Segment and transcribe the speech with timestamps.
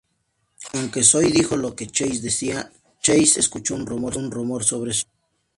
[0.73, 2.71] Aunque Zoey dijo "lo que Chase decida",
[3.03, 5.13] Chase escuchó un rumor sobre Zoey.